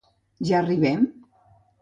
Ja 0.47 0.57
arribem? 0.61 1.05